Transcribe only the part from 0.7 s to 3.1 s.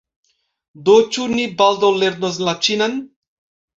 Do ĉu ni baldaŭ lernos la ĉinan?